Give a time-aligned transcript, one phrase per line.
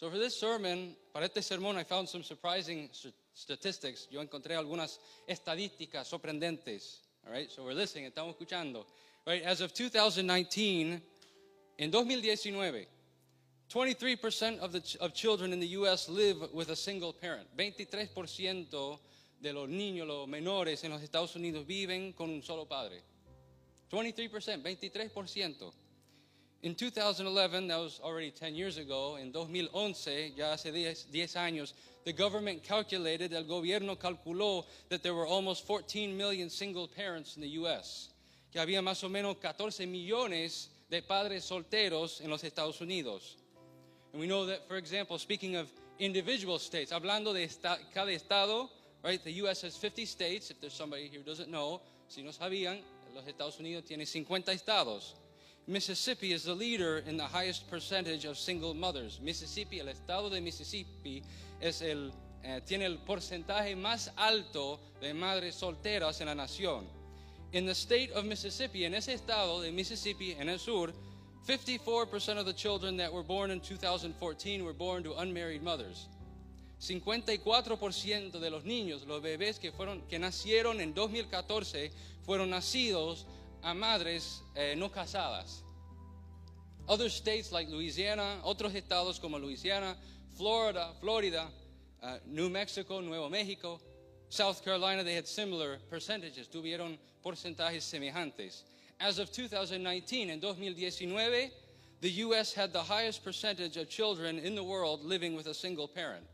[0.00, 2.88] So for this sermon, para este sermón, I found some surprising
[3.34, 4.08] statistics.
[4.10, 7.00] Yo encontré algunas estadísticas sorprendentes.
[7.26, 8.86] All right, so we're listening, estamos escuchando.
[9.26, 11.02] Right, as of 2019,
[11.76, 12.86] in 2019,
[13.68, 16.08] 23% of, the of children in the U.S.
[16.08, 17.46] live with a single parent.
[17.58, 18.98] 23%
[19.42, 23.02] de los niños, los menores en los Estados Unidos viven con un solo padre.
[23.92, 25.72] 23%, 23%.
[26.62, 31.72] In 2011, that was already 10 years ago, in 2011, ya hace 10, 10 años,
[32.04, 37.42] the government calculated, el gobierno calculó that there were almost 14 million single parents in
[37.42, 38.10] the U.S.,
[38.52, 43.36] que había más o menos 14 millones de padres solteros en los Estados Unidos.
[44.12, 48.68] And we know that, for example, speaking of individual states, hablando de esta- cada estado,
[49.02, 49.62] right, the U.S.
[49.62, 52.80] has 50 states, if there's somebody here who doesn't know, si no sabían,
[53.14, 55.14] los Estados Unidos tiene 50 estados.
[55.70, 59.20] Mississippi is the leader in the highest percentage of single mothers.
[59.22, 61.22] Mississippi, el estado de Mississippi,
[61.60, 62.10] es el,
[62.42, 66.86] eh, tiene el porcentaje más alto de madres solteras en la nación.
[67.52, 70.92] In the state of Mississippi, en ese estado de Mississippi, en el sur,
[71.46, 76.08] 54% of the children that were born in 2014 were born to unmarried mothers.
[76.80, 81.92] 54% de los niños, los bebés que, fueron, que nacieron en 2014,
[82.24, 83.26] fueron nacidos
[83.62, 85.62] a madres eh, no casadas.
[86.88, 89.96] Other states like Louisiana, otros estados como Louisiana,
[90.36, 91.46] Florida, Florida,
[92.02, 93.80] uh, New Mexico, Nuevo México,
[94.28, 98.62] South Carolina, they had similar percentages, tuvieron porcentajes semejantes.
[98.98, 101.50] As of 2019, en 2019,
[102.00, 102.52] the U.S.
[102.52, 106.24] had the highest percentage of children in the world living with a single parent.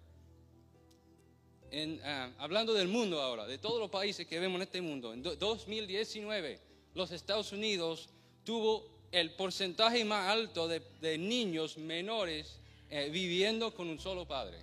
[1.73, 5.13] En, ah, hablando del mundo ahora, de todos los países que vemos en este mundo,
[5.13, 6.59] en 2019
[6.97, 8.09] los Estados Unidos
[8.43, 12.59] tuvo el porcentaje más alto de, niños menores
[12.91, 14.57] eh, viviendo con un solo padre.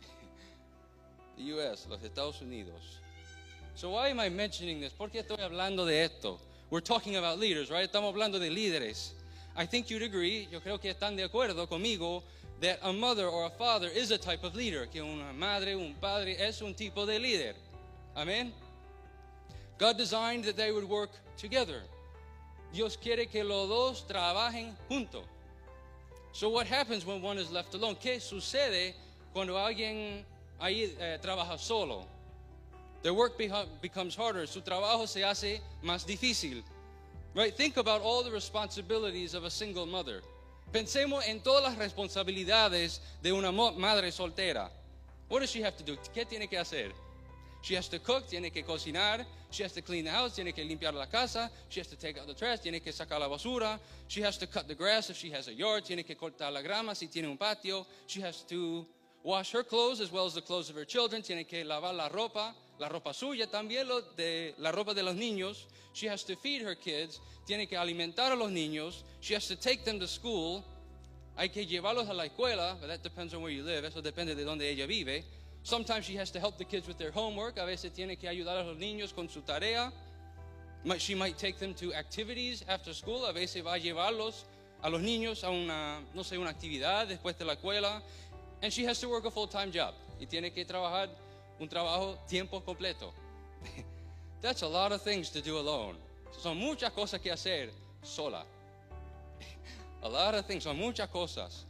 [1.36, 2.98] The US, los Estados Unidos.
[3.76, 4.92] So why am I mentioning this?
[4.92, 6.40] ¿Por qué estoy hablando de esto?
[6.68, 7.84] We're talking about leaders, right?
[7.84, 9.12] Estamos hablando de líderes.
[9.56, 12.22] I think you'd agree, yo creo que están de acuerdo conmigo,
[12.60, 15.94] that a mother or a father is a type of leader, que una madre, un
[15.94, 17.54] padre es un tipo de líder.
[18.16, 18.52] Amen?
[19.80, 21.08] God designed that they would work
[21.38, 21.80] together.
[22.70, 25.24] Dios quiere que los dos trabajen juntos.
[26.32, 27.96] So what happens when one is left alone?
[27.96, 28.92] ¿Qué sucede
[29.32, 30.22] cuando alguien
[30.60, 32.06] ahí eh, trabaja solo?
[33.02, 33.38] Their work
[33.80, 34.46] becomes harder.
[34.46, 36.62] Su trabajo se hace más difícil.
[37.34, 37.56] Right?
[37.56, 40.20] Think about all the responsibilities of a single mother.
[40.74, 44.68] Pensemos en todas las responsabilidades de una madre soltera.
[45.28, 45.96] What does she have to do?
[46.14, 46.92] ¿Qué tiene que hacer?
[47.62, 50.64] She has to cook, tiene que cocinar, she has to clean the house, tiene que
[50.64, 53.78] limpiar la casa, she has to take out the trash, tiene que sacar la basura,
[54.08, 56.62] she has to cut the grass if she has a yard, tiene que cortar la
[56.62, 58.86] grama si tiene un patio, she has to
[59.22, 62.08] wash her clothes as well as the clothes of her children, tiene que lavar la
[62.08, 66.36] ropa, la ropa suya, también lo de, la ropa de los niños, she has to
[66.36, 70.06] feed her kids, tiene que alimentar a los niños, she has to take them to
[70.06, 70.64] school,
[71.36, 74.34] hay que llevarlos a la escuela, but that depends on where you live, eso depende
[74.34, 75.24] de donde ella vive.
[75.62, 78.60] Sometimes she has to help the kids with their homework, a veces tiene que ayudar
[78.60, 79.92] a los niños con su tarea.
[80.98, 84.44] She might take them to activities after school, a veces va a llevarlos
[84.82, 88.00] a los niños a una, no sé, una actividad después de la escuela.
[88.62, 89.94] And she has to work a full-time job.
[90.18, 91.08] Y tiene que trabajar
[91.58, 93.12] un trabajo tiempo completo.
[94.40, 95.96] That's a lot of things to do alone.
[96.32, 97.70] Son muchas cosas que hacer
[98.02, 98.44] sola.
[100.02, 101.64] A lot of things, son muchas cosas.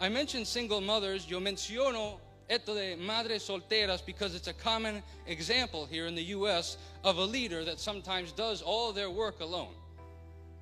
[0.00, 1.26] I mentioned single mothers.
[1.26, 2.18] Yo menciono
[2.48, 6.76] esto de madres solteras because it's a common example here in the U.S.
[7.02, 9.74] of a leader that sometimes does all their work alone.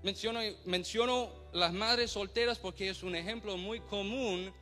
[0.04, 4.52] Menciono, menciono las madres solteras porque es un ejemplo muy común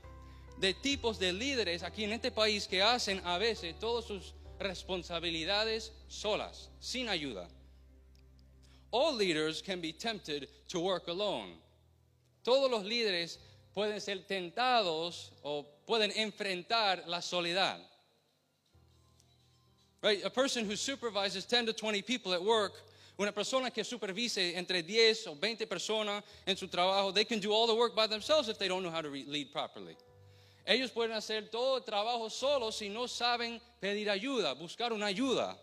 [0.59, 5.93] de tipos de líderes aquí en este país que hacen a veces todas sus responsabilidades
[6.09, 7.49] solas, sin ayuda.
[8.91, 11.55] All leaders can be tempted to work alone.
[12.45, 13.39] Todos los líderes
[13.75, 17.79] pueden ser tentados o pueden enfrentar la soledad.
[20.03, 20.25] Right?
[20.25, 22.73] A person who supervises 10 to 20 people at work,
[23.19, 27.53] una persona que supervise entre 10 o 20 personas en su trabajo, they can do
[27.53, 29.97] all the work by themselves if they don't know how to lead properly.
[30.67, 35.57] Ellos pueden hacer todo el trabajo solos si no saben pedir ayuda, buscar una ayuda.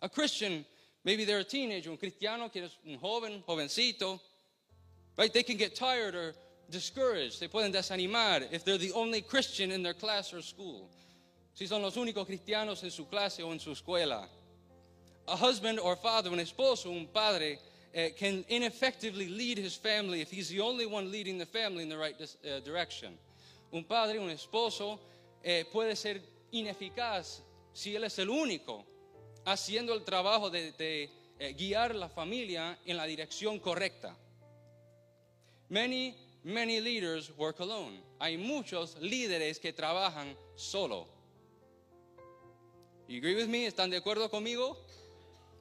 [0.00, 0.64] A Christian,
[1.04, 4.20] maybe they're a teenager, un cristiano que es un joven, jovencito,
[5.16, 5.32] right?
[5.32, 6.34] They can get tired or
[6.70, 7.34] discouraged.
[7.34, 10.88] Se pueden desanimar if they're the only Christian in their class or school.
[11.54, 14.26] Si son los únicos cristianos en su clase o en su escuela.
[15.28, 17.58] A husband or father, un esposo, un padre,
[17.94, 21.88] eh, can ineffectively lead his family if he's the only one leading the family in
[21.88, 23.16] the right uh, direction.
[23.74, 25.00] un padre, un esposo,
[25.42, 26.22] eh, puede ser
[26.52, 28.86] ineficaz si él es el único
[29.44, 31.10] haciendo el trabajo de, de
[31.54, 34.16] guiar la familia en la dirección correcta.
[35.68, 36.14] Many,
[36.44, 37.98] many leaders work alone.
[38.20, 41.06] Hay muchos líderes que trabajan solo.
[43.08, 43.66] You agree with me?
[43.66, 44.76] ¿Están de acuerdo conmigo?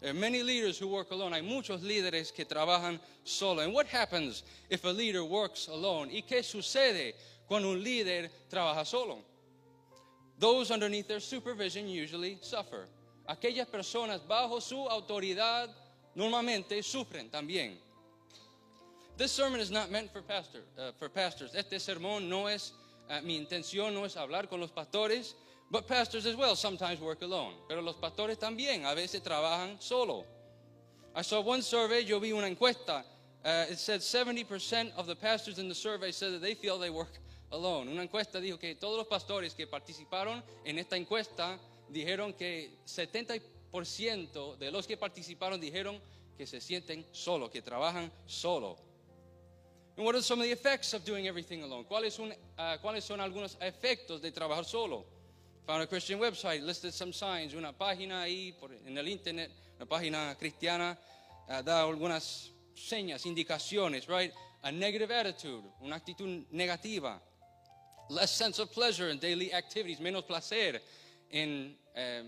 [0.01, 1.33] There are many leaders who work alone.
[1.33, 3.61] Hay muchos líderes que trabajan solo.
[3.61, 6.09] And what happens if a leader works alone?
[6.09, 7.13] ¿Y qué sucede
[7.47, 9.19] cuando un líder trabaja solo?
[10.39, 12.85] Those underneath their supervision usually suffer.
[13.29, 15.69] Aquellas personas bajo su autoridad
[16.15, 17.77] normalmente sufren también.
[19.15, 21.53] This sermon is not meant for, pastor, uh, for pastors.
[21.53, 22.73] Este sermón no es,
[23.09, 25.35] uh, mi intención no es hablar con los pastores,
[25.69, 27.53] but pastors as well sometimes work alone.
[27.69, 30.25] Pero los pastores también a veces trabajan solo.
[31.15, 33.03] I saw one survey, yo vi una encuesta.
[33.45, 36.89] Uh, it said 70% of the pastors in the survey said that they feel they
[36.89, 37.19] work
[37.51, 37.89] alone.
[37.89, 41.59] Una encuesta dijo que todos los pastores que participaron en esta encuesta
[41.91, 46.01] dijeron que 70% de los que participaron dijeron
[46.35, 48.92] que se sienten solo, que trabajan solo.
[49.95, 51.85] And what are some of the effects of doing everything alone?
[51.85, 55.05] ¿Cuáles son, uh, ¿Cuáles son algunos efectos de trabajar solo?
[55.67, 57.53] Found a Christian website, listed some signs.
[57.53, 60.97] Una página ahí por, en el internet, una página cristiana,
[61.47, 64.33] uh, da algunas señas, indicaciones, right?
[64.63, 67.19] A negative attitude, una actitud negativa.
[68.09, 70.81] Less sense of pleasure in daily activities, menos placer
[71.29, 72.23] en eh,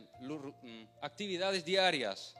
[1.01, 2.33] actividades diarias.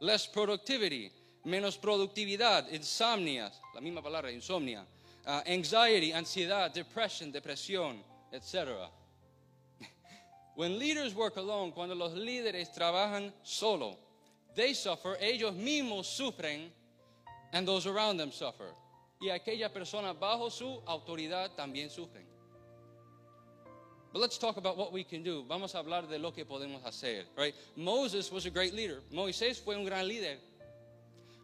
[0.00, 1.10] Less productivity,
[1.44, 4.84] menos productividad, insomnia, la misma palabra, insomnia,
[5.26, 8.02] uh, anxiety, ansiedad, depression, depresión,
[8.32, 8.90] etc.
[10.56, 13.96] When leaders work alone, cuando los líderes trabajan solo,
[14.54, 16.70] they suffer, ellos mismos sufren,
[17.52, 18.74] and those around them suffer.
[19.20, 22.24] Y aquella persona bajo su autoridad también sufren.
[24.12, 25.44] But let's talk about what we can do.
[25.46, 27.54] Vamos a hablar de lo que podemos hacer, right?
[27.76, 29.00] Moses was a great leader.
[29.12, 30.38] Moisés fue un gran líder.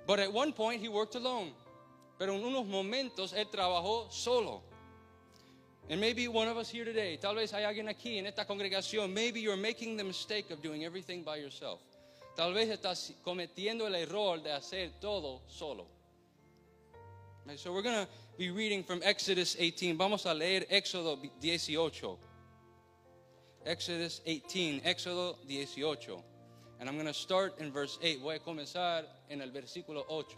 [0.07, 1.53] But at one point he worked alone.
[2.19, 4.63] Pero en unos momentos él trabajó solo.
[5.91, 9.13] And maybe one of us here today, tal vez hay alguien aquí en esta congregación,
[9.13, 11.81] maybe you're making the mistake of doing everything by yourself.
[12.37, 15.87] Tal vez estás cometiendo el error de hacer todo solo.
[17.57, 18.09] So we're going to
[18.39, 19.99] be reading from Exodus 18.
[19.99, 22.19] Vamos a leer Éxodo 18.
[23.67, 26.23] Exodus 18, Éxodo 18.
[26.81, 28.21] And I'm going to start in verse 8.
[28.21, 30.37] Voy a comenzar en el versículo 8.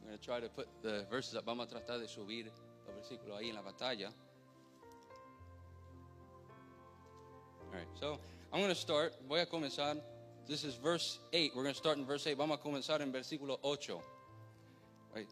[0.00, 1.44] I'm going to try to put the verses up.
[1.44, 2.46] Vamos a tratar de subir
[2.86, 4.12] los versículos ahí en la batalla.
[7.60, 8.18] All right, so
[8.52, 9.14] I'm going to start.
[9.28, 9.98] Voy a comenzar.
[10.48, 11.52] This is verse 8.
[11.54, 12.36] We're going to start in verse 8.
[12.36, 14.00] Vamos a comenzar en versículo 8.
[15.14, 15.28] Right.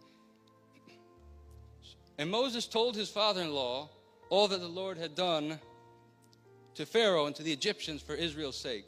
[2.18, 3.88] And Moses told his father in law
[4.28, 5.58] all that the Lord had done
[6.74, 8.86] to Pharaoh and to the Egyptians for Israel's sake,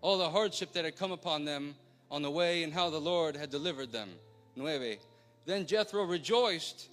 [0.00, 1.74] all the hardship that had come upon them
[2.10, 4.08] on the way, and how the Lord had delivered them.
[4.56, 4.98] Nueve.
[5.44, 6.88] Then Jethro rejoiced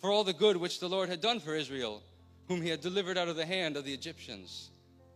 [0.00, 2.02] for all the good which the Lord had done for Israel,
[2.48, 4.70] whom he had delivered out of the hand of the Egyptians.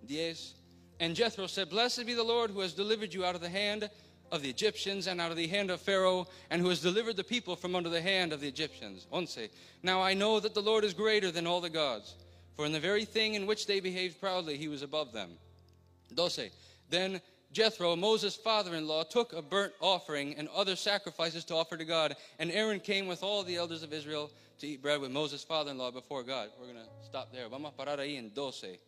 [0.06, 0.54] Diez.
[1.00, 3.90] And Jethro said, Blessed be the Lord who has delivered you out of the hand
[4.32, 7.24] of the Egyptians and out of the hand of Pharaoh, and who has delivered the
[7.24, 9.06] people from under the hand of the Egyptians.
[9.10, 9.38] Once.
[9.82, 12.14] Now I know that the Lord is greater than all the gods,
[12.60, 15.30] for in the very thing in which they behaved proudly, he was above them.
[16.14, 16.50] Doce.
[16.90, 21.78] Then Jethro, Moses' father in law, took a burnt offering and other sacrifices to offer
[21.78, 22.16] to God.
[22.38, 25.70] And Aaron came with all the elders of Israel to eat bread with Moses' father
[25.70, 26.50] in law before God.
[26.60, 27.48] We're going to stop there.
[27.48, 28.78] Vamos a parar ahí en 12.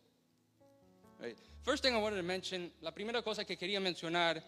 [1.19, 1.35] Right.
[1.63, 4.39] First thing I wanted to mention, la primera cosa que quería mencionar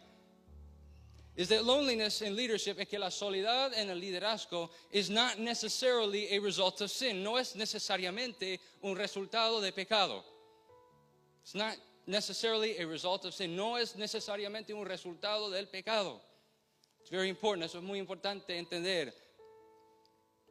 [1.36, 6.34] is that loneliness in leadership, es que la soledad en el liderazgo is not necessarily
[6.36, 7.24] a result of sin.
[7.24, 10.24] No es necesariamente un resultado de pecado.
[11.44, 11.75] It's not
[12.08, 13.56] necessarily a result of sin.
[13.56, 16.22] No es necesariamente un resultado del pecado.
[17.01, 17.65] It's very important.
[17.65, 19.12] Eso es muy importante entender.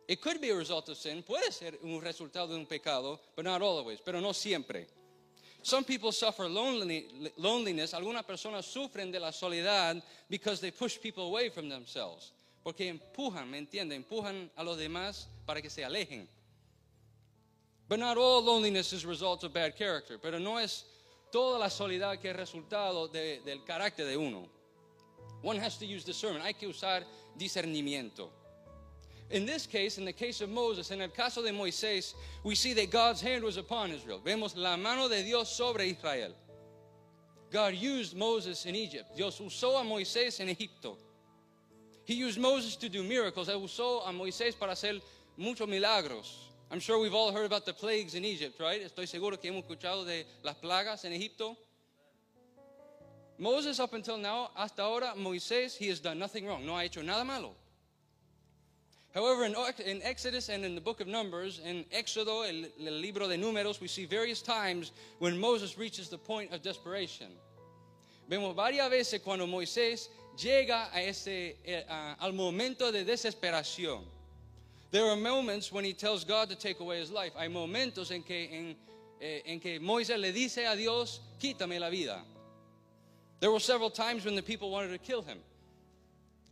[0.07, 1.23] It could be a result of sin.
[1.23, 4.01] Puede ser un resultado de un pecado, but not always.
[4.01, 4.87] Pero no siempre.
[5.65, 7.95] Some people suffer loneliness.
[7.95, 12.33] Algunas personas sufren de la soledad because they push people away from themselves.
[12.63, 13.95] Porque empujan, ¿me entiende?
[13.95, 16.29] Empujan a los demás para que se alejen.
[17.89, 20.19] But not all loneliness is result of bad character.
[20.19, 20.85] Pero no es
[21.33, 24.47] toda la soledad que es resultado de, del carácter de uno.
[25.43, 26.45] One has to use discernment.
[26.45, 27.05] Hay que usar
[27.39, 28.29] discernimiento.
[29.35, 32.15] In this case, in the case of Moses, en el caso de Moisés,
[32.45, 34.21] we see that God's hand was upon Israel.
[34.25, 36.33] Vemos la mano de Dios sobre Israel.
[37.51, 39.17] God used Moses in Egypt.
[39.17, 40.97] Dios usó a Moisés en Egipto.
[42.05, 43.49] He used Moses to do miracles.
[43.49, 45.01] Él usó a Moisés para hacer
[45.37, 46.51] muchos milagros.
[46.71, 48.83] I'm sure we've all heard about the plagues in Egypt, right?
[48.89, 51.57] Estoy seguro que hemos escuchado de las plagas en Egipto.
[53.37, 56.65] Moses, up until now, hasta ahora, Moisés, he has done nothing wrong.
[56.65, 57.57] No ha hecho nada malo.
[59.15, 59.55] However, in,
[59.87, 63.81] in Exodus and in the book of Numbers, in Éxodo, el, el libro de números,
[63.81, 64.91] we see various times
[65.21, 67.29] when Moses reaches the point of desperation.
[68.29, 71.55] Vemos varias veces cuando Moisés llega a ese,
[71.89, 74.03] a- al momento de desesperación.
[74.91, 77.33] There are moments when he tells God to take away his life.
[77.37, 78.77] Hay momentos en que, en,
[79.21, 82.23] eh, en que Moisés le dice a Dios, quítame la vida.
[83.39, 85.39] There were several times when the people wanted to kill him.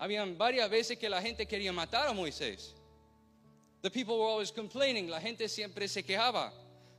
[0.03, 2.75] Habían varias veces que la gente quería matar a Moisés.
[3.83, 5.09] The people were always complaining.
[5.09, 6.51] La gente siempre se quejaba.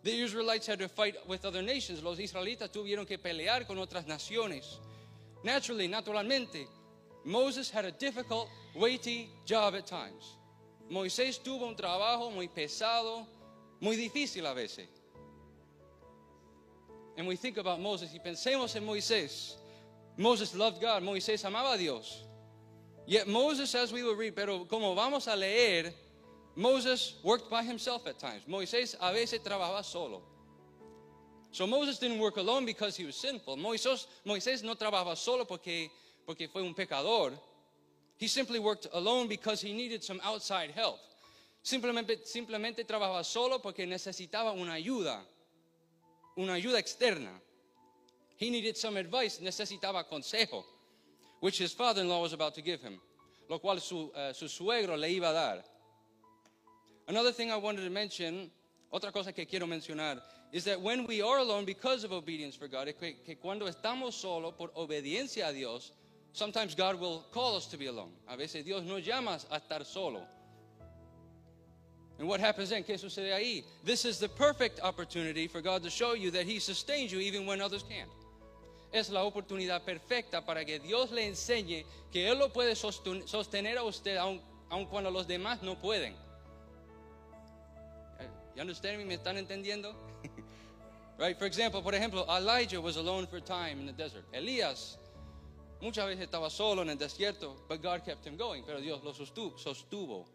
[0.04, 2.02] The Israelites had to fight with other nations.
[2.02, 4.80] Los israelitas tuvieron que pelear con otras naciones.
[5.44, 6.66] Naturally, naturalmente,
[7.26, 10.38] Moses had a difficult, weighty job at times.
[10.90, 13.28] Moisés tuvo un trabajo muy pesado,
[13.82, 14.88] muy difícil a veces.
[17.18, 19.56] And we think about Moses y pensemos en Moisés.
[20.16, 21.04] Moses loved God.
[21.04, 22.24] Moisés amaba a Dios.
[23.06, 25.94] Yet Moses, as we will read, pero como vamos a leer,
[26.56, 28.44] Moses worked by himself at times.
[28.48, 30.22] Moisés a veces trabajaba solo.
[31.52, 33.58] So Moses didn't work alone because he was sinful.
[33.58, 35.90] Moisés, Moisés no trabajaba solo porque,
[36.26, 37.34] porque fue un pecador.
[38.18, 41.00] He simply worked alone because he needed some outside help.
[41.64, 45.22] Simplemente, simplemente trabajaba solo porque necesitaba una ayuda,
[46.38, 47.32] una ayuda externa.
[48.38, 50.64] He needed some advice, necesitaba consejo,
[51.44, 53.02] which his father-in-law was about to give him,
[53.50, 55.64] lo cual su, eh, su suegro le iba a dar.
[57.10, 58.50] Another thing I wanted to mention,
[58.94, 60.22] otra cosa que quiero mencionar,
[60.54, 64.14] is that when we are alone because of obedience for God, que, que cuando estamos
[64.14, 65.92] solo por obediencia a Dios,
[66.32, 68.14] sometimes God will call us to be alone.
[68.30, 70.26] A veces Dios nos llama a estar solo.
[72.20, 72.86] And what happens then?
[72.86, 73.66] ¿Qué sucede ahí?
[73.84, 77.46] This is the perfect opportunity for God to show you that He sustains you even
[77.46, 78.10] when others can't.
[78.94, 83.84] Es la oportunidad perfecta para que Dios le enseñe que Él lo puede sostener a
[83.84, 86.16] usted aun, aun cuando los demás no pueden.
[88.56, 89.06] You understand me?
[89.06, 89.96] ¿Me están entendiendo?
[91.18, 91.38] right?
[91.40, 94.26] For example, por ejemplo, Elijah was alone for a time in the desert.
[94.32, 94.98] Elías
[95.82, 98.64] muchas veces estaba solo en el desierto, but God kept him going.
[98.64, 100.26] Pero Dios lo sostu- sostuvo.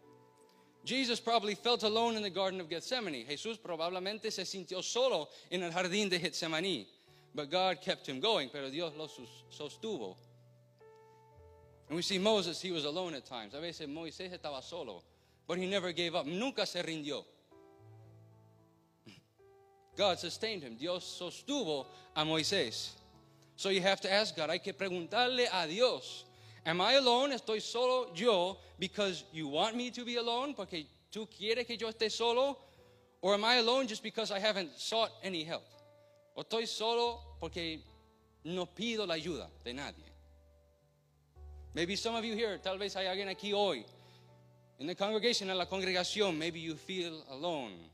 [0.83, 3.25] Jesus probably felt alone in the Garden of Gethsemane.
[3.25, 6.87] Jesús probablemente se sintió solo en el jardín de Getsemaní.
[7.35, 9.07] But God kept him going, pero Dios lo
[9.51, 10.15] sostuvo.
[11.87, 13.53] And we see Moses, he was alone at times.
[13.53, 15.03] A veces Moisés estaba solo,
[15.47, 16.25] but he never gave up.
[16.25, 17.23] Nunca se rindió.
[19.97, 20.75] God sustained him.
[20.75, 22.91] Dios sostuvo a Moisés.
[23.55, 26.23] So you have to ask God, hay que preguntarle a Dios,
[26.65, 27.31] am I alone?
[27.31, 30.53] ¿Estoy solo yo because you want me to be alone?
[30.53, 32.57] Porque tú quieres que yo esté solo?
[33.21, 35.65] Or am I alone just because I haven't sought any help?
[36.35, 37.83] ¿O estoy solo porque
[38.43, 40.05] no pido la ayuda de nadie?
[41.73, 43.85] Maybe some of you here, tal vez hay alguien aquí hoy,
[44.79, 47.89] in the congregation, en la congregación, maybe you feel alone.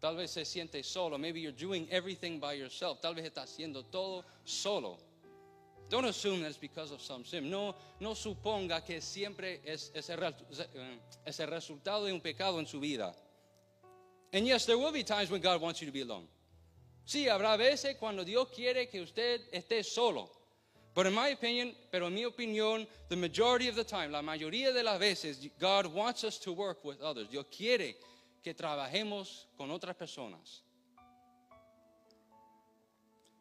[0.00, 1.18] Tal vez se siente solo.
[1.18, 3.00] Maybe you're doing everything by yourself.
[3.00, 4.98] Tal vez está haciendo todo solo.
[5.88, 7.50] Don't assume that it's because of some sin.
[7.50, 10.34] No, no suponga que siempre es, el,
[11.26, 13.14] es el resultado de un pecado en su vida.
[14.32, 16.28] And yes, there will be times when God wants you to be alone.
[17.08, 20.30] Sí, habrá veces cuando Dios quiere que usted esté solo.
[20.94, 24.74] But in my opinion, pero en mi opinión, the majority of the time, la mayoría
[24.74, 27.28] de las veces, God wants us to work with others.
[27.30, 27.96] Dios quiere
[28.44, 30.60] que trabajemos con otras personas.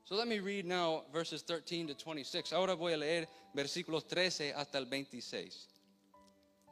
[0.05, 2.53] So let me read now verses 13 to 26.
[2.53, 5.67] Ahora voy a leer versículos 13 hasta el 26.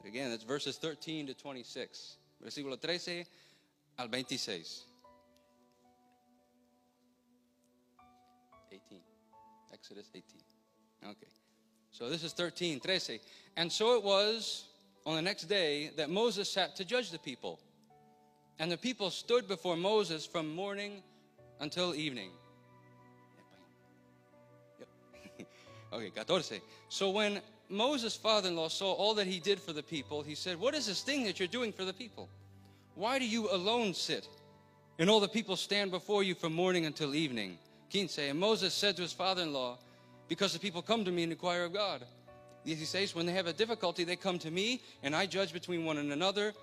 [0.06, 2.16] Again, that's verses 13 to 26.
[2.42, 3.28] Versículo 13
[3.98, 4.95] al 26.
[8.72, 9.00] 18.
[9.74, 10.24] Exodus 18.
[11.03, 11.27] Okay.
[11.91, 13.19] So this is 13, 13.
[13.57, 14.65] And so it was
[15.05, 17.60] on the next day that Moses sat to judge the people.
[18.60, 21.03] And the people stood before Moses from morning
[21.60, 22.31] until evening.
[25.93, 26.60] Okay, 14.
[26.89, 30.36] So when Moses' father in law saw all that he did for the people, he
[30.36, 32.27] said, What is this thing that you're doing for the people?
[32.95, 34.27] Why do you alone sit?
[35.00, 37.57] And all the people stand before you from morning until evening.
[37.96, 38.30] 15.
[38.30, 39.78] And Moses said to his father in law,
[40.28, 42.04] Because the people come to me and inquire of God.
[42.66, 43.10] 16.
[43.14, 46.12] When they have a difficulty, they come to me, and I judge between one and
[46.12, 46.54] another,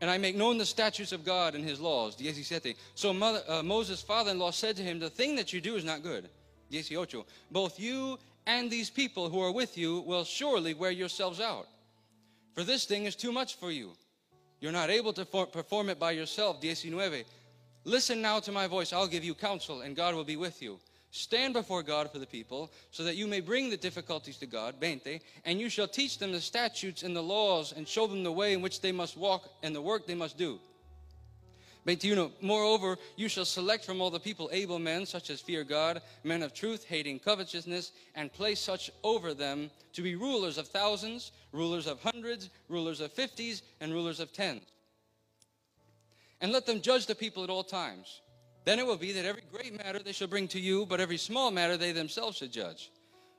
[0.00, 2.16] and I make known the statutes of God and his laws.
[2.16, 2.74] 17.
[2.94, 5.76] So mother, uh, Moses' father in law said to him, The thing that you do
[5.76, 6.28] is not good.
[6.72, 7.24] 18.
[7.50, 11.66] Both you and these people who are with you will surely wear yourselves out.
[12.54, 13.92] For this thing is too much for you.
[14.60, 16.62] You're not able to for- perform it by yourself.
[16.62, 17.24] 19.
[17.84, 18.92] Listen now to my voice.
[18.92, 20.78] I'll give you counsel, and God will be with you.
[21.10, 24.74] Stand before God for the people, so that you may bring the difficulties to God,
[24.78, 28.32] 20, and you shall teach them the statutes and the laws, and show them the
[28.32, 30.60] way in which they must walk and the work they must do.
[31.84, 32.32] 21.
[32.42, 36.42] Moreover, you shall select from all the people able men, such as fear God, men
[36.42, 41.86] of truth, hating covetousness, and place such over them to be rulers of thousands, rulers
[41.86, 44.60] of hundreds, rulers of fifties, and rulers of tens.
[46.40, 48.22] And let them judge the people at all times.
[48.64, 51.16] Then it will be that every great matter they shall bring to you, but every
[51.16, 52.90] small matter they themselves shall judge.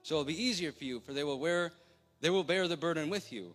[0.04, 1.72] So it will be easier for you, for they will wear,
[2.22, 3.54] they will bear the burden with you.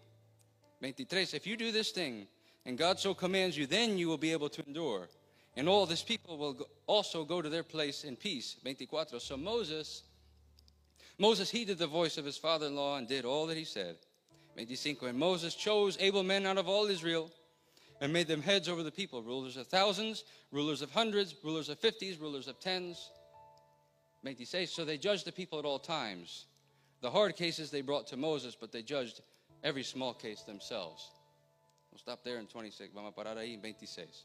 [0.79, 1.23] 23.
[1.33, 2.27] If you do this thing,
[2.67, 5.09] and God so commands you, then you will be able to endure.
[5.57, 8.57] And all this people will also go to their place in peace.
[8.63, 9.19] 24.
[9.19, 10.03] So Moses,
[11.19, 13.97] Moses heeded the voice of his father-in-law and did all that he said.
[14.55, 15.11] 25.
[15.11, 17.31] And Moses chose able men out of all Israel
[18.05, 21.79] and made them heads over the people, rulers of thousands, rulers of hundreds, rulers of
[21.79, 23.11] fifties, rulers of tens.
[24.21, 24.71] 26.
[24.71, 26.45] So they judged the people at all times.
[27.01, 29.23] The hard cases they brought to Moses, but they judged
[29.63, 31.13] every small case themselves.
[31.91, 32.93] We'll stop there in 26.
[32.95, 34.25] Vamos a parar ahí en 26.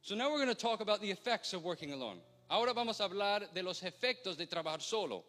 [0.00, 2.20] So now we're going to talk about the effects of working alone.
[2.50, 5.24] Ahora vamos a hablar de los efectos de trabajar solo.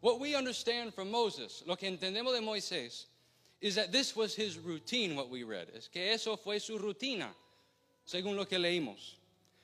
[0.00, 3.04] What we understand from Moses, lo que entendemos de Moisés,
[3.60, 5.68] is that this was his routine, what we read.
[5.76, 7.28] Es que eso fue su rutina,
[8.06, 9.14] según lo que leímos.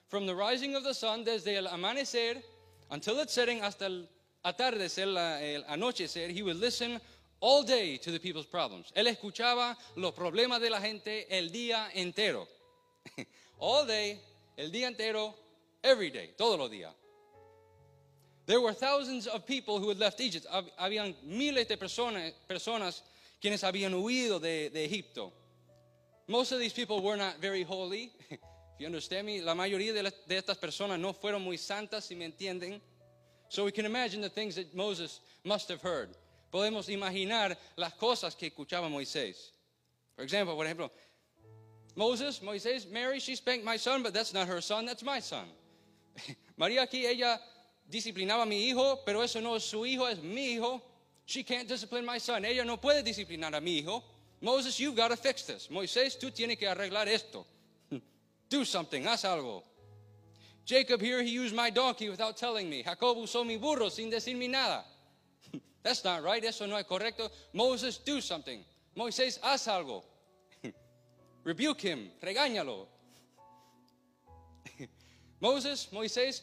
[0.08, 2.42] From the rising of the sun, desde el amanecer
[2.90, 4.08] until its setting, hasta el
[4.44, 7.00] atardecer, el anochecer, he would listen
[7.40, 8.92] all day to the people's problems.
[8.94, 12.46] Él escuchaba los problemas de la gente el día entero.
[13.58, 14.20] all day,
[14.56, 15.34] el día entero,
[15.82, 16.92] every day, todos los días.
[18.46, 20.46] There were thousands of people who had left Egypt.
[20.78, 23.02] Habían miles de personas, personas
[23.46, 25.32] quienes habían huido de, Egipto.
[26.26, 28.10] Most of these people were not very holy.
[28.28, 28.40] If
[28.80, 32.80] you understand me, la mayoría de estas personas no fueron muy santas, si me entienden.
[33.48, 36.08] So we can imagine the things that Moses must have heard.
[36.52, 39.52] Podemos imaginar las cosas que escuchaba Moisés.
[40.16, 40.90] For example, por ejemplo,
[41.94, 45.46] Moses, Moisés, Mary, she spanked my son, but that's not her son, that's my son.
[46.58, 47.40] María aquí, ella
[47.88, 50.82] disciplinaba a mi hijo, pero eso no es su hijo, es mi hijo.
[51.26, 52.44] She can't discipline my son.
[52.44, 54.02] Ella no puede disciplinar a mi hijo.
[54.40, 55.68] Moses, you've got to fix this.
[55.68, 57.44] Moisés, tú tienes que arreglar esto.
[58.48, 59.62] Do something, haz algo.
[60.64, 62.82] Jacob here, he used my donkey without telling me.
[62.82, 64.84] Jacob usó mi burro sin decirme nada.
[65.82, 66.44] That's not right.
[66.44, 67.28] Eso no es correcto.
[67.52, 68.64] Moses, do something.
[68.96, 70.04] Moisés, haz algo.
[71.44, 72.10] Rebuke him.
[72.22, 72.86] Regáñalo.
[75.40, 76.42] Moses, Moisés,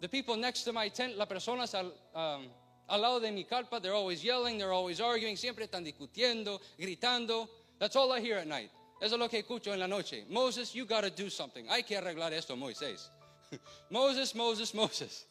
[0.00, 2.46] the people next to my tent, las personas al, um,
[2.88, 7.48] al lado de mi carpa, they're always yelling, they're always arguing, siempre están discutiendo, gritando.
[7.78, 8.70] That's all I hear at night.
[9.00, 10.24] Eso es lo que escucho en la noche.
[10.28, 11.68] Moses, you got to do something.
[11.68, 13.08] Hay que arreglar esto, Moisés.
[13.90, 15.24] Moses, Moses, Moses.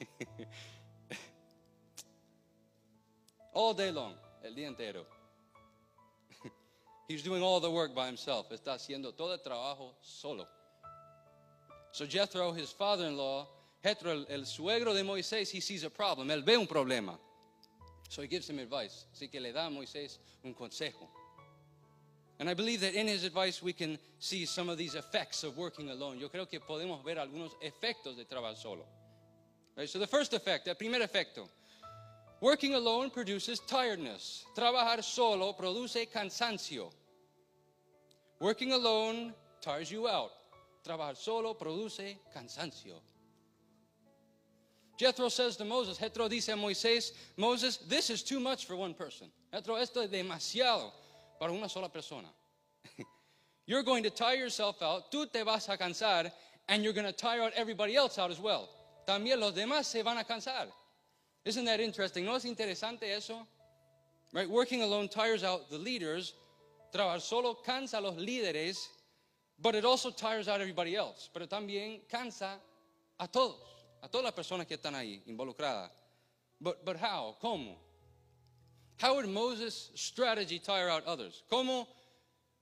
[3.52, 5.04] all day long, el día entero.
[7.08, 8.50] He's doing all the work by himself.
[8.50, 10.46] Está haciendo todo el trabajo solo.
[11.92, 13.46] So Jethro, his father-in-law,
[13.86, 16.28] Jethro, el, el suegro de Moisés, he sees a problem.
[16.30, 17.16] Él ve un problema.
[18.08, 19.06] So he gives him advice.
[19.14, 21.06] Así que le da a Moisés un consejo.
[22.40, 25.56] And I believe that in his advice we can see some of these effects of
[25.56, 26.18] working alone.
[26.18, 28.84] Yo creo que podemos ver algunos efectos de trabajar solo.
[29.76, 29.88] Right?
[29.88, 31.48] So the first effect, el primer efecto,
[32.40, 34.44] Working alone produces tiredness.
[34.54, 36.90] Trabajar solo produce cansancio.
[38.40, 40.32] Working alone tires you out.
[40.84, 43.00] Trabajar solo produce cansancio.
[44.96, 48.94] Jethro says to Moses, Jethro dice a Moisés, Moses, this is too much for one
[48.94, 49.28] person.
[49.52, 50.92] Jethro, esto es demasiado
[51.38, 52.28] para una sola persona.
[53.66, 56.30] you're going to tire yourself out, tú te vas a cansar,
[56.68, 58.68] and you're going to tire out everybody else out as well.
[59.06, 60.66] También los demás se van a cansar.
[61.44, 62.24] Isn't that interesting?
[62.24, 63.46] ¿No es interesante eso?
[64.32, 64.50] Right?
[64.50, 66.34] Working alone tires out the leaders.
[66.92, 68.88] Trabajar solo cansa a los líderes,
[69.60, 71.30] but it also tires out everybody else.
[71.32, 72.56] Pero también cansa
[73.20, 73.56] a todos,
[74.02, 75.90] a todas las personas que están ahí involucradas.
[76.60, 77.36] But, but how?
[77.40, 77.76] ¿Cómo?
[78.98, 81.42] How would Moses' strategy tire out others?
[81.50, 81.86] ¿Cómo,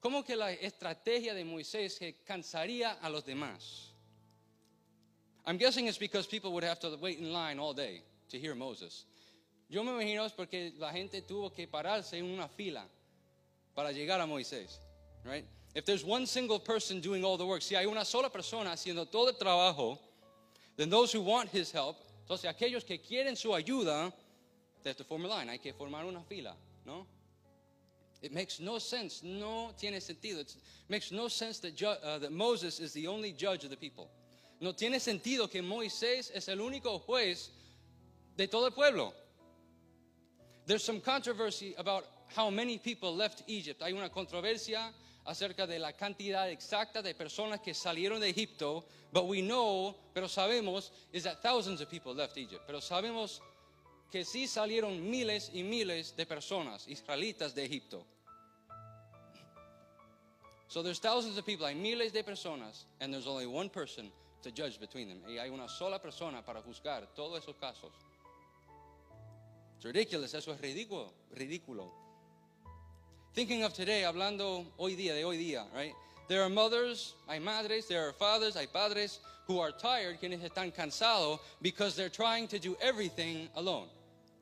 [0.02, 3.92] cómo que la estrategia de Moisés que cansaría a los demás?
[5.46, 8.54] I'm guessing it's because people would have to wait in line all day to hear
[8.54, 9.04] Moses.
[9.68, 12.84] Yo me imagino es porque la gente tuvo que pararse en una fila
[13.74, 14.78] para llegar a Moisés,
[15.24, 15.44] right?
[15.74, 19.06] If there's one single person doing all the work, si hay una sola persona haciendo
[19.10, 19.98] todo el trabajo,
[20.76, 24.12] then those who want his help, entonces aquellos que quieren su ayuda,
[24.82, 27.06] they have to form a line, hay que formar una fila, ¿no?
[28.22, 29.22] It makes no sense.
[29.22, 30.40] No tiene sentido.
[30.40, 30.54] It
[30.88, 34.08] makes no sense that, ju- uh, that Moses is the only judge of the people.
[34.60, 37.50] No tiene sentido que Moisés es el único juez
[38.37, 39.12] de todo el pueblo.
[40.66, 43.82] There's some controversy about how many people left Egypt.
[43.82, 44.90] Hay una controversia
[45.24, 50.28] acerca de la cantidad exacta de personas que salieron de Egipto, but we know, pero
[50.28, 52.62] sabemos, is that thousands of people left Egypt.
[52.66, 53.40] Pero sabemos
[54.10, 58.04] que sí salieron miles y miles de personas israelitas de Egipto.
[60.68, 64.10] So there's thousands of people, hay miles de personas, and there's only one person
[64.42, 65.22] to judge between them.
[65.26, 67.92] Y hay una sola persona para juzgar todos esos casos.
[69.76, 72.03] It's ridiculous, eso es ridículo, ridículo.
[73.34, 75.92] Thinking of today, hablando hoy día, de hoy día, right?
[76.28, 79.18] There are mothers, hay madres, there are fathers, hay padres
[79.48, 83.88] who are tired, quienes están cansados because they're trying to do everything alone.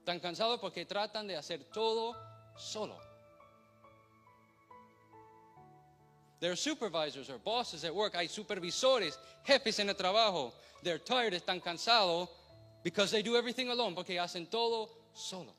[0.05, 2.15] Están cansados porque tratan de hacer todo
[2.59, 2.97] solo.
[6.41, 8.15] There are supervisors or bosses at work.
[8.15, 10.53] Hay supervisores, jefes en el trabajo.
[10.83, 12.29] They're tired, están cansados
[12.85, 15.55] because they do everything alone, porque hacen todo solo.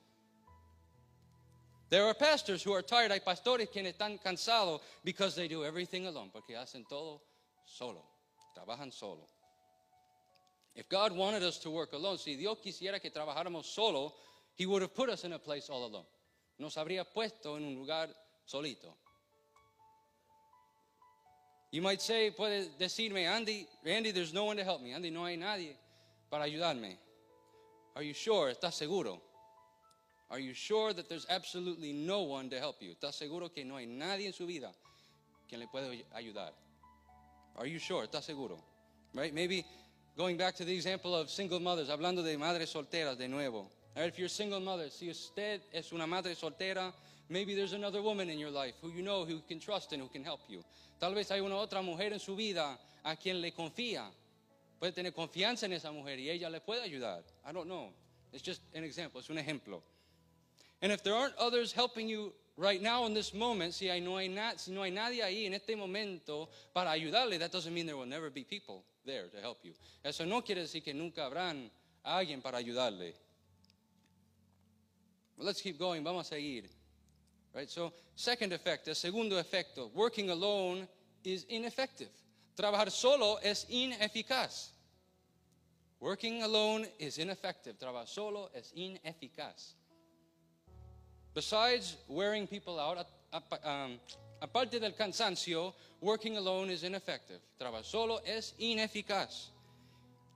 [1.93, 3.11] There are pastors who are tired.
[3.11, 7.21] Hay pastores quienes están cansados because they do everything alone, porque hacen todo
[7.65, 8.03] solo.
[8.57, 9.27] Trabajan solo.
[10.73, 14.11] If God wanted us to work alone, si Dios quisiera que trabajáramos solo,
[14.55, 16.07] He would have put us in a place all alone.
[16.57, 18.07] Nos habría puesto en un lugar
[18.51, 18.95] solito.
[21.71, 24.93] You might say, puede decirme, Andy, Andy, there's no one to help me.
[24.93, 25.75] Andy, no hay nadie
[26.31, 26.97] para ayudarme.
[27.95, 28.51] Are you sure?
[28.51, 29.21] ¿Estás seguro?
[30.29, 32.95] Are you sure that there's absolutely no one to help you?
[32.95, 34.73] ¿Estás seguro que no hay nadie en su vida
[35.47, 36.51] quien le puede ayudar?
[37.55, 38.03] Are you sure?
[38.07, 38.59] ¿Estás seguro?
[39.13, 39.33] Right?
[39.33, 39.65] Maybe
[40.17, 43.69] going back to the example of single mothers, hablando de madres solteras de nuevo.
[43.95, 44.07] Right?
[44.07, 46.93] If you're a single mother, si usted es una madre soltera,
[47.29, 50.09] maybe there's another woman in your life who you know who can trust and who
[50.09, 50.63] can help you.
[50.99, 54.09] Tal vez hay una otra mujer en su vida a quien le confía.
[54.79, 57.23] Puede tener confianza en esa mujer y ella le puede ayudar.
[57.47, 57.93] I don't know.
[58.31, 59.19] It's just an example.
[59.21, 59.83] Es un ejemplo.
[60.83, 64.17] And if there aren't others helping you right now in this moment, si, hay, no,
[64.17, 67.85] hay na, si no hay nadie ahí en este momento para ayudarle, that doesn't mean
[67.85, 69.71] there will never be people there to help you.
[70.03, 71.69] Eso no quiere decir que nunca habrán
[72.05, 73.13] alguien para ayudarle.
[75.37, 76.03] Well, let's keep going.
[76.03, 76.65] Vamos a seguir.
[77.55, 77.69] Right?
[77.69, 80.85] So, second effect, el segundo efecto, working alone
[81.23, 82.09] is ineffective.
[82.57, 84.71] Trabajar solo es ineficaz.
[86.01, 87.79] Working alone is ineffective.
[87.79, 89.75] Trabajar solo es ineficaz.
[91.33, 93.07] Besides wearing people out,
[93.63, 93.99] um,
[94.41, 97.39] aparte del cansancio, working alone is ineffective.
[97.59, 99.49] Trabajar solo es ineficaz.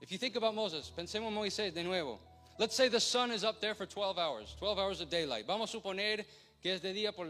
[0.02, 2.20] If you think about Moses, pensemos Moisés de nuevo.
[2.60, 5.46] Let's say the sun is up there for 12 hours, 12 hours of daylight.
[5.46, 6.26] Vamos a suponer
[6.62, 7.28] que es de día por,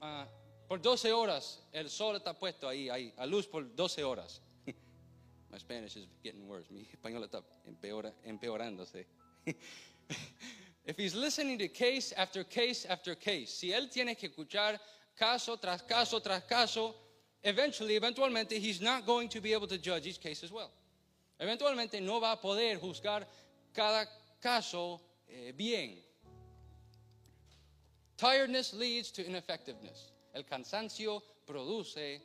[0.00, 0.24] uh,
[0.68, 1.58] por 12 horas.
[1.72, 4.40] El sol está puesto ahí, ahí, a luz por 12 horas.
[5.50, 6.70] My Spanish is getting worse.
[6.70, 9.06] Mi español está empeora, empeorándose.
[10.84, 14.78] If he's listening to case after case after case, si él tiene que escuchar
[15.16, 16.94] caso tras caso tras caso,
[17.44, 20.70] eventually, eventualmente, he's not going to be able to judge each case as well.
[21.38, 23.24] Eventualmente no va a poder juzgar
[23.72, 24.06] cada
[24.40, 25.98] caso eh, bien.
[28.16, 30.12] Tiredness leads to ineffectiveness.
[30.34, 32.20] El cansancio produce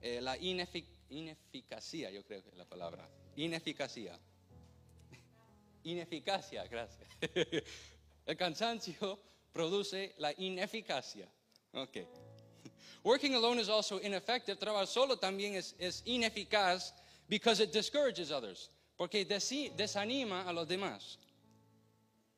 [0.00, 3.08] eh, la inefic ineficacia, yo creo que es la palabra.
[3.36, 4.18] Ineficacia.
[5.84, 7.08] Ineficacia, gracias.
[8.26, 9.18] El cansancio
[9.52, 11.26] produce la ineficacia.
[11.74, 12.06] Okay.
[13.02, 14.58] Working alone is also ineffective.
[14.58, 16.92] Trabajar solo también es, es ineficaz
[17.28, 18.70] because it discourages others.
[18.98, 21.16] Porque desanima a los demás.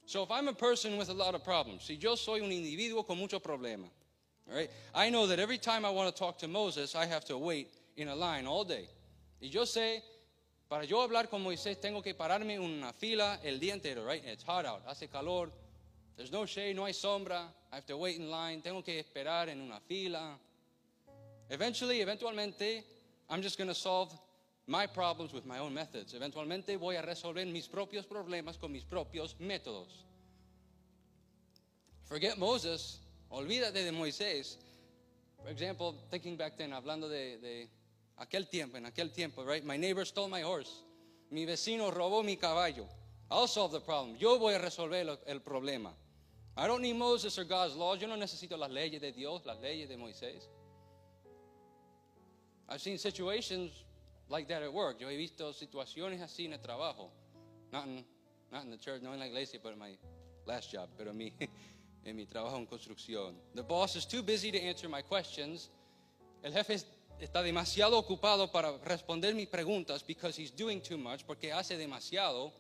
[0.07, 3.07] So if I'm a person with a lot of problems, si yo soy un individuo
[3.07, 3.89] con mucho problema,
[4.47, 4.71] right?
[4.95, 7.69] I know that every time I want to talk to Moses, I have to wait
[7.97, 8.89] in a line all day.
[9.41, 10.01] Y yo sé,
[10.69, 14.25] para yo hablar con Moisés, tengo que pararme en una fila el día entero, right?
[14.25, 15.51] It's hot out, hace calor,
[16.17, 19.49] there's no shade, no hay sombra, I have to wait in line, tengo que esperar
[19.49, 20.39] en una fila.
[21.51, 22.83] Eventually, eventualmente,
[23.31, 24.13] I'm just going to solve
[24.67, 26.13] my problems with my own methods.
[26.13, 30.05] Eventualmente voy a resolver mis propios problemas con mis propios métodos.
[32.05, 33.01] Forget Moses,
[33.31, 34.57] olvídate de Moisés.
[35.41, 37.69] For example, thinking back then, hablando de, de
[38.19, 39.65] aquel tiempo, en aquel tiempo, right?
[39.65, 40.83] My neighbor stole my horse.
[41.31, 42.87] Mi vecino robó mi caballo.
[43.31, 44.17] I'll solve the problem.
[44.19, 45.93] Yo voy a resolver el problema.
[46.57, 48.01] I don't need Moses or God's laws.
[48.01, 50.47] Yo no necesito las leyes de Dios, las leyes de Moisés.
[52.69, 53.85] I've seen situations
[54.29, 55.01] like that at work.
[55.01, 57.11] Yo he visto situaciones así en el trabajo.
[57.73, 58.05] Not in,
[58.53, 59.97] not in the church, no en la iglesia, but in my
[60.47, 60.89] last job.
[60.97, 61.33] Pero en mi,
[62.07, 63.35] en mi trabajo en construcción.
[63.55, 65.69] The boss is too busy to answer my questions.
[66.43, 66.75] El jefe
[67.21, 72.53] está demasiado ocupado para responder mis preguntas because he's doing too much, porque hace demasiado.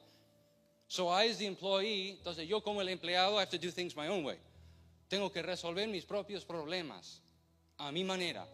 [0.88, 3.96] So I as the employee, entonces yo como el empleado I have to do things
[3.96, 4.38] my own way.
[5.08, 7.20] Tengo que resolver mis propios problemas
[7.78, 8.46] a mi manera.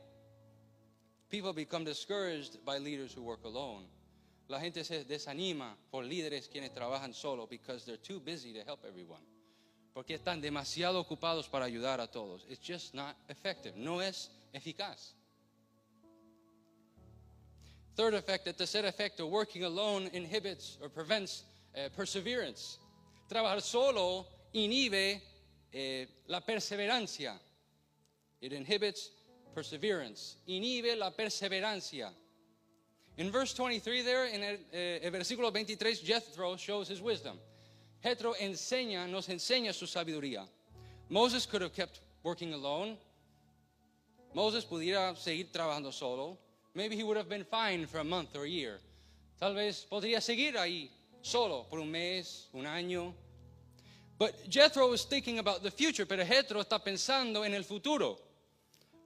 [1.30, 3.86] People become discouraged by leaders who work alone.
[4.48, 8.84] La gente se desanima por líderes quienes trabajan solo because they're too busy to help
[8.84, 9.22] everyone.
[9.94, 12.44] Porque están demasiado ocupados para ayudar a todos.
[12.48, 13.76] It's just not effective.
[13.76, 15.14] No es eficaz.
[17.94, 22.78] Third effect, that the said effect of working alone inhibits or prevents eh, perseverance.
[23.31, 25.20] Trabajar solo inhibe
[25.72, 27.35] eh, la perseverancia.
[28.40, 29.11] It inhibits
[29.55, 30.37] perseverance.
[30.48, 32.11] Inhibe la perseverancia.
[33.18, 37.38] In verse 23 there, in el, eh, el versículo 23, Jethro shows his wisdom.
[38.02, 40.46] Jethro enseña, nos enseña su sabiduría.
[41.11, 42.96] Moses could have kept working alone.
[44.35, 46.38] Moses pudiera seguir trabajando solo.
[46.74, 48.80] Maybe he would have been fine for a month or a year.
[49.38, 50.88] Tal vez podría seguir ahí
[51.20, 53.12] solo por un mes, un año.
[54.18, 58.18] But Jethro was thinking about the future, pero Jethro está pensando en el futuro.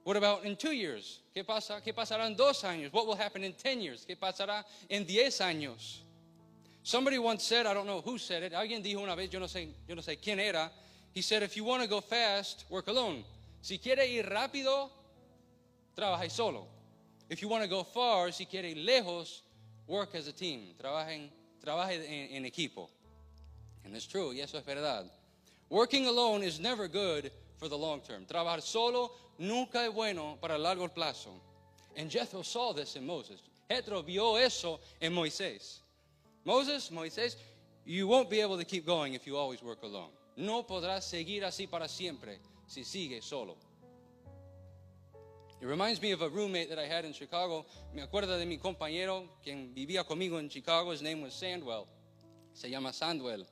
[0.03, 1.19] What about in two years?
[1.35, 1.81] ¿Qué, pasa?
[1.85, 2.93] ¿Qué pasará en dos años?
[2.93, 4.05] What will happen in 10 years?
[4.07, 5.99] ¿Qué pasará en diez años?
[6.81, 9.47] Somebody once said, I don't know who said it, alguien dijo una vez, yo no
[9.47, 10.71] sé, yo no sé quién era,
[11.13, 13.25] he said, if you want to go fast, work alone.
[13.61, 14.89] Si quiere ir rápido,
[15.93, 16.76] trabaje solo.
[17.29, 19.41] If you want to go far, si quiere lejos,
[19.87, 20.73] work as a team.
[20.81, 21.29] Trabajen,
[21.63, 22.89] trabaje en, en equipo.
[23.83, 25.09] And it's true, y eso es verdad.
[25.69, 28.25] Working alone is never good for the long term.
[28.25, 31.31] Trabajar solo nunca es bueno para el largo plazo.
[31.97, 33.41] And Jethro saw this in Moses.
[33.69, 35.79] Jethro vio eso en Moisés.
[36.45, 37.35] Moses, Moisés,
[37.85, 40.11] you won't be able to keep going if you always work alone.
[40.37, 43.57] No podrás seguir así para siempre si sigues solo.
[45.59, 47.65] It reminds me of a roommate that I had in Chicago.
[47.93, 50.91] Me acuerda de mi compañero quien vivía conmigo en Chicago.
[50.91, 51.87] His name was Sandwell.
[52.53, 53.45] Se llama Sandwell.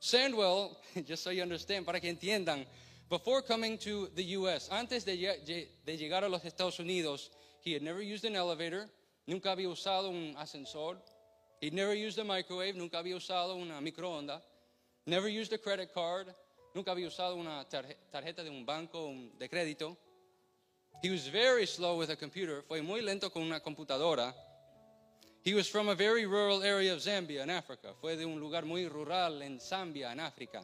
[0.00, 0.74] Sandwell,
[1.06, 2.64] just so you understand, para que entiendan,
[3.10, 5.16] before coming to the U.S., antes de,
[5.84, 7.28] de llegar a los Estados Unidos,
[7.62, 8.86] he had never used an elevator,
[9.26, 10.96] nunca había usado un ascensor,
[11.60, 14.40] he'd never used a microwave, nunca había usado una microonda,
[15.04, 16.28] never used a credit card,
[16.74, 19.98] nunca había usado una tarje- tarjeta de un banco de crédito.
[21.02, 24.34] He was very slow with a computer, fue muy lento con una computadora.
[25.42, 27.94] He was from a very rural area of Zambia in Africa.
[28.00, 30.62] Fue de un lugar muy rural en Zambia, en África.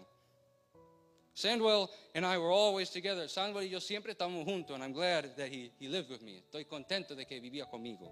[1.35, 3.29] Sandwell and I were always together.
[3.29, 6.42] Sandwell y yo siempre estamos juntos, and I'm glad that he, he lived with me.
[6.42, 8.11] Estoy contento de que vivía conmigo.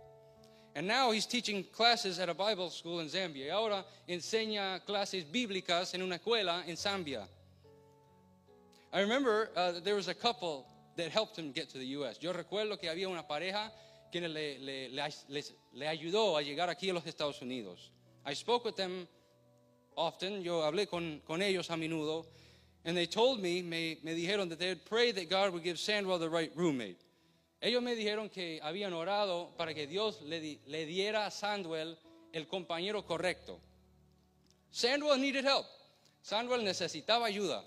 [0.74, 3.46] And now he's teaching classes at a Bible school in Zambia.
[3.46, 7.28] Y ahora enseña clases bíblicas en una escuela en Zambia.
[8.92, 12.18] I remember uh, there was a couple that helped him get to the U.S.
[12.20, 13.70] Yo recuerdo que había una pareja
[14.12, 17.90] que le, le, le, le ayudó a llegar aquí a los Estados Unidos.
[18.24, 19.06] I spoke with them
[19.96, 20.42] often.
[20.42, 22.26] Yo hablé con, con ellos a menudo.
[22.84, 25.78] And they told me, me, me dijeron that they had prayed that God would give
[25.78, 27.00] Sandwell the right roommate.
[27.62, 31.96] Ellos me dijeron que habían orado para que Dios le, le diera a Sandwell
[32.32, 33.58] el compañero correcto.
[34.70, 35.64] Sandwell needed help.
[36.22, 37.64] Sandwell necesitaba ayuda.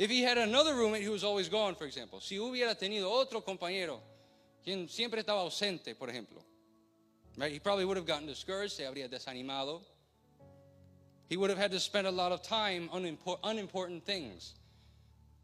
[0.00, 3.42] If he had another roommate who was always gone, for example, si hubiera tenido otro
[3.42, 4.00] compañero
[4.64, 6.42] quien siempre estaba ausente, por ejemplo,
[7.36, 9.82] right, he probably would have gotten discouraged, se habría desanimado.
[11.28, 14.54] He would have had to spend a lot of time on impor- unimportant things.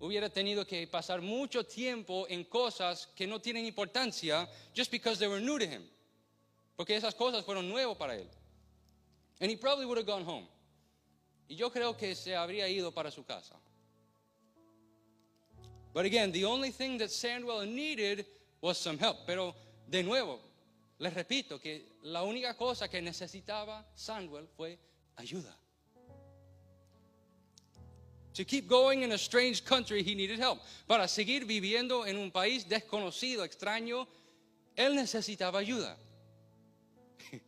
[0.00, 5.28] Hubiera tenido que pasar mucho tiempo en cosas que no tienen importancia just because they
[5.28, 5.82] were new to him.
[6.78, 8.26] Porque esas cosas fueron nuevas para él.
[9.38, 10.48] And he probably would have gone home.
[11.46, 13.54] Y yo creo que se habría ido para su casa.
[15.96, 18.26] But again, the only thing that Sandwell needed
[18.60, 19.26] was some help.
[19.26, 19.54] Pero
[19.88, 20.40] de nuevo,
[20.98, 24.76] les repito que la única cosa que necesitaba Sandwell fue
[25.18, 25.54] ayuda.
[28.34, 30.58] To keep going in a strange country, he needed help.
[30.86, 34.06] Para seguir viviendo en un país desconocido, extraño,
[34.76, 35.96] él necesitaba ayuda.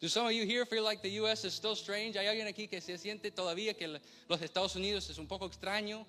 [0.00, 1.44] Do some of you here feel like the U.S.
[1.44, 2.16] is still strange?
[2.16, 6.06] ¿Hay alguien aquí que se siente todavía que los Estados Unidos es un poco extraño?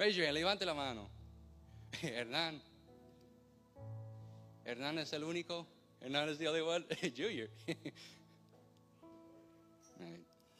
[0.00, 1.10] Raise your hand, levante la mano.
[2.02, 2.58] Hernán.
[4.64, 5.66] Hernán es el único.
[6.02, 6.84] Hernán the only one.
[7.14, 7.48] Junior.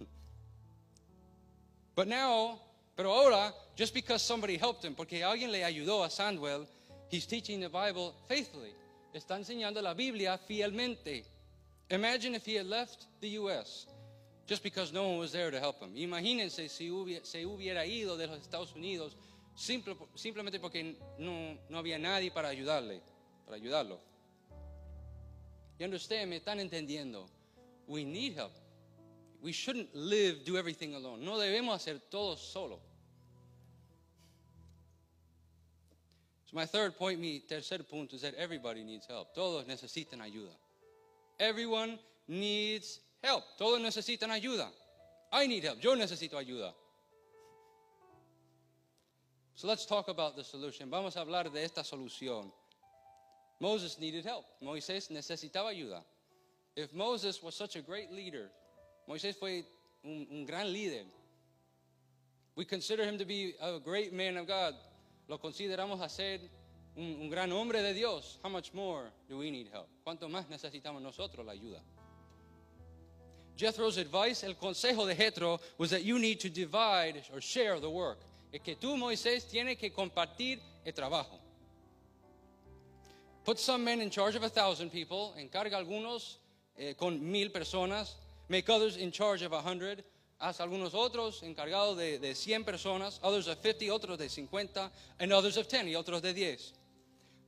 [1.96, 2.62] But now,
[2.96, 6.66] pero ahora, just because somebody helped him, porque alguien le ayudó a Sandwell,
[7.10, 8.74] he's teaching the Bible faithfully.
[9.14, 11.26] Está enseñando la Biblia fielmente.
[11.90, 13.86] Imagine if he had left the U.S.
[14.46, 15.94] just because no one was there to help him.
[15.96, 19.16] Imagínense si hubiera, ido de los Estados Unidos
[19.56, 23.02] simple- simplemente porque no, no había nadie para ayudarle,
[23.46, 24.00] para ayudarlo.
[25.80, 26.30] You understand?
[26.30, 27.28] Me están entendiendo.
[27.88, 28.54] We need help.
[29.42, 31.24] We shouldn't live, do everything alone.
[31.24, 32.80] No debemos hacer todo solo.
[36.46, 39.34] So my third point, mi tercer punto, is that everybody needs help.
[39.34, 40.54] Todos necesitan ayuda.
[41.40, 43.44] Everyone needs help.
[43.58, 44.70] Todos necesitan ayuda.
[45.32, 45.82] I need help.
[45.82, 46.74] Yo necesito ayuda.
[49.56, 50.90] So let's talk about the solution.
[50.90, 52.52] Vamos a hablar de esta solución.
[53.60, 54.46] Moses needed help.
[54.62, 56.04] Moisés necesitaba ayuda.
[56.76, 58.50] If Moses was such a great leader,
[59.08, 59.64] Moisés fue
[60.04, 61.06] un, gran líder.
[62.56, 64.76] We consider him to be a great man of God.
[65.28, 66.40] Lo consideramos a ser
[66.98, 68.38] un gran hombre de Dios.
[68.44, 69.88] How much more do we need help?
[70.06, 71.80] ¿Cuánto más necesitamos nosotros la ayuda?
[73.56, 77.90] Jethro's advice, el consejo de Jethro, was that you need to divide or share the
[77.90, 78.20] work.
[78.52, 81.40] Es que tú, Moisés, tienes que compartir el trabajo.
[83.46, 86.38] Put some men in charge of a thousand people, encarga algunos
[86.78, 88.14] eh, con mil personas,
[88.50, 90.04] make others in charge of a hundred,
[90.40, 95.34] haz algunos otros encargados de, de 100 personas, others of 50, otros de 50, and
[95.34, 96.74] others of 10 y otros de 10.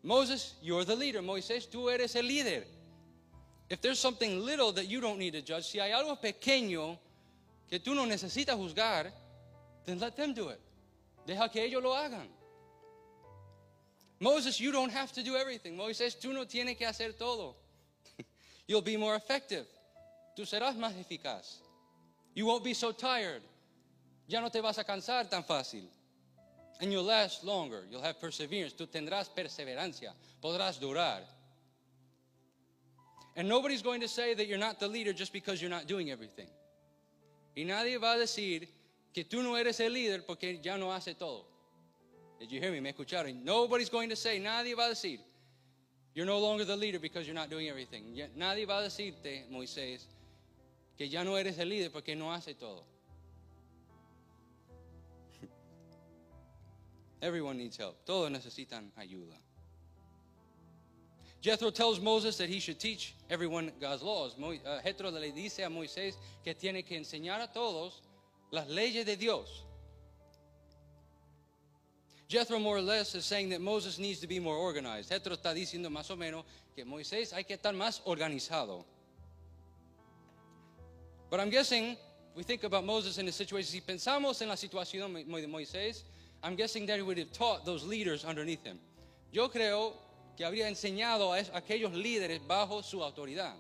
[0.04, 1.22] Moses, you're the leader.
[1.22, 2.66] Moisés, tú eres el líder.
[3.70, 6.98] If there's something little that you don't need to judge, si hay algo pequeño
[7.70, 9.12] que tú no necesitas juzgar,
[9.86, 10.60] then let them do it.
[11.26, 12.28] Deja que ellos lo hagan.
[14.20, 15.76] Moses, you don't have to do everything.
[15.76, 17.56] Moisés, tú no tienes que hacer todo.
[18.68, 19.66] You'll be more effective.
[20.38, 21.58] Tú serás más eficaz.
[22.34, 23.42] You won't be so tired.
[24.28, 25.86] Ya no te vas a cansar tan fácil.
[26.82, 27.84] And you'll last longer.
[27.90, 28.74] You'll have perseverance.
[28.74, 30.14] Tú tendrás perseverancia.
[30.42, 31.22] Podrás durar.
[33.36, 36.10] And nobody's going to say that you're not the leader just because you're not doing
[36.10, 36.48] everything.
[37.56, 38.68] Y nadie va a decir
[39.14, 41.46] que tú no eres el líder porque ya no hace todo.
[42.40, 42.80] Did you hear me?
[42.80, 43.44] Me escucharon.
[43.44, 45.20] Nobody's going to say, nadie va a decir,
[46.14, 48.04] you're no longer the leader because you're not doing everything.
[48.38, 50.06] Nadie va a decirte, Moisés,
[50.98, 52.84] que ya no eres el líder porque no hace todo.
[57.22, 58.06] Everyone needs help.
[58.06, 59.45] Todos necesitan ayuda.
[61.46, 64.34] Jethro tells Moses that he should teach everyone God's laws.
[64.42, 68.02] Uh, Jethro le dice a Moisés que tiene que enseñar a todos
[68.52, 69.64] las leyes de Dios.
[72.28, 75.12] Jethro more or less is saying that Moses needs to be more organized.
[75.12, 78.84] Jethro está diciendo más o menos que Moisés hay que estar más organizado.
[81.30, 81.96] But I'm guessing,
[82.36, 86.02] we think about Moses in the situation, si pensamos en la situación de Moisés,
[86.42, 88.80] I'm guessing that he would have taught those leaders underneath him.
[89.32, 89.94] Yo creo
[90.36, 93.56] que habría enseñado a aquellos líderes bajo su autoridad.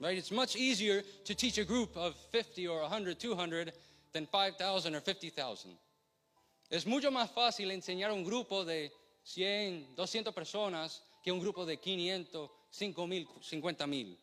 [0.00, 0.18] Right?
[0.18, 3.72] It's much easier to teach a group of 50 or 100, 200
[4.12, 5.78] than 5,000 or 50,000.
[6.70, 8.90] Es mucho más fácil enseñar a un grupo de
[9.24, 14.16] 100, 200 personas que un grupo de 500, 5,000, 50,000.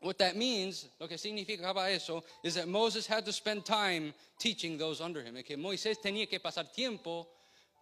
[0.00, 4.76] What that means, lo que significaba eso, is that Moses had to spend time teaching
[4.76, 5.36] those under him.
[5.36, 7.26] Es que Moisés tenía que pasar tiempo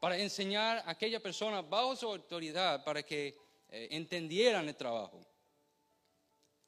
[0.02, 3.36] para enseñar a aquella persona bajo su autoridad para que
[3.68, 5.24] eh, entendieran el trabajo.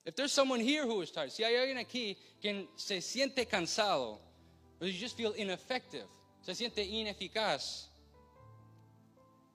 [0.05, 4.21] If there's someone here who is tired, si hay alguien aquí que se siente cansado,
[4.81, 6.07] or you just feel ineffective,
[6.43, 7.89] se siente ineficaz,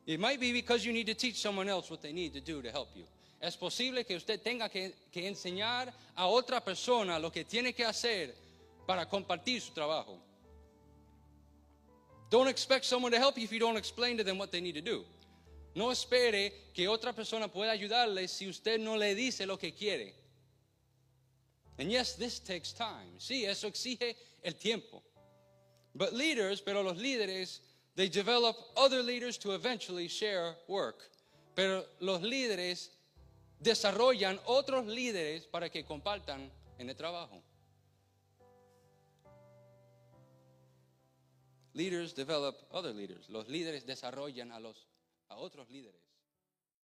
[0.06, 2.62] it might be because you need to teach someone else what they need to do
[2.62, 3.06] to help you.
[3.40, 8.36] Es posible que usted tenga que enseñar a otra persona lo que tiene que hacer
[8.86, 10.20] para compartir su trabajo.
[12.30, 14.76] Don't expect someone to help you if you don't explain to them what they need
[14.76, 15.04] to do.
[15.76, 20.14] No espere que otra persona pueda ayudarle si usted no le dice lo que quiere.
[21.80, 23.18] And yes, this takes time.
[23.18, 25.02] Sí, eso exige el tiempo.
[25.96, 27.60] But leaders, pero los líderes,
[27.96, 31.10] they develop other leaders to eventually share work.
[31.56, 32.90] Pero los líderes
[33.62, 37.42] desarrollan otros líderes para que compartan en el trabajo.
[41.74, 43.30] Leaders develop other leaders.
[43.30, 44.88] Los líderes desarrollan a los
[45.30, 46.09] a otros líderes.